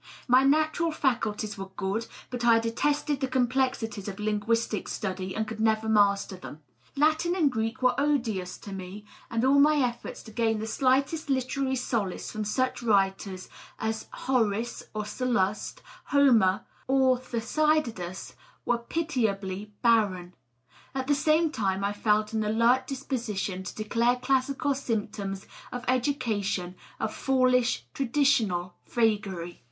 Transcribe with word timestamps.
My 0.27 0.41
natural 0.43 0.91
faculties 0.91 1.59
were 1.59 1.69
good, 1.77 2.07
but 2.31 2.43
I 2.43 2.57
detested 2.57 3.19
the 3.19 3.27
complexities 3.27 4.07
of 4.07 4.17
linguistic 4.19 4.87
study, 4.87 5.35
and 5.35 5.47
could 5.47 5.59
never 5.59 5.87
master 5.87 6.35
them. 6.37 6.61
Latin 6.95 7.35
and 7.35 7.51
Greek 7.51 7.83
were 7.83 7.93
odious 7.99 8.57
to 8.61 8.71
me, 8.73 9.05
and 9.29 9.43
DOUGLAS 9.43 9.53
DUANE. 9.53 9.63
649 9.63 9.77
all 9.77 9.83
my 9.83 9.87
efforts 9.87 10.23
to 10.23 10.31
gaia 10.31 10.57
the 10.57 10.65
slightest 10.65 11.29
literary 11.29 11.75
solace 11.75 12.31
from 12.31 12.43
such 12.43 12.81
writers 12.81 13.47
as 13.77 14.07
Horace 14.11 14.81
or 14.95 15.05
Sallust, 15.05 15.83
Homer 16.05 16.65
or 16.87 17.19
Thucydides, 17.19 18.33
were 18.65 18.79
pitiably 18.79 19.71
barren. 19.83 20.33
At 20.95 21.05
the 21.05 21.13
same 21.13 21.51
time 21.51 21.83
I 21.83 21.93
felt 21.93 22.33
an 22.33 22.43
alert 22.43 22.87
disposition 22.87 23.61
to 23.61 23.75
declare 23.75 24.15
classical 24.15 24.73
systems 24.73 25.45
of 25.71 25.85
education 25.87 26.73
a 26.99 27.07
foolish 27.07 27.85
traditional 27.93 28.73
vagary. 28.87 29.59